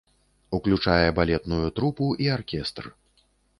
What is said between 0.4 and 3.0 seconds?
Уключае балетную трупу і аркестр.